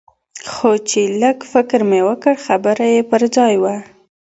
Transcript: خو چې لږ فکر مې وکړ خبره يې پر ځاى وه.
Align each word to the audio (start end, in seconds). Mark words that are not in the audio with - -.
خو 0.51 0.71
چې 0.89 1.01
لږ 1.21 1.37
فکر 1.51 1.79
مې 1.89 1.99
وکړ 2.07 2.35
خبره 2.45 2.85
يې 2.93 3.01
پر 3.11 3.21
ځاى 3.35 3.55
وه. 3.61 3.75